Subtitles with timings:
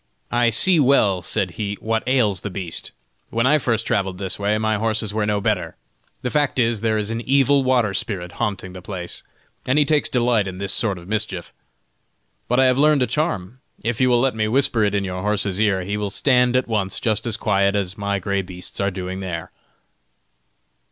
[0.31, 2.91] "I see well," said he, "what ails the beast.
[3.29, 5.75] When I first travelled this way, my horses were no better.
[6.23, 9.21] The fact is, there is an evil water spirit haunting the place,
[9.67, 11.53] and he takes delight in this sort of mischief.
[12.47, 15.21] But I have learned a charm; if you will let me whisper it in your
[15.21, 18.89] horse's ear, he will stand at once just as quiet as my gray beasts are
[18.89, 19.51] doing there."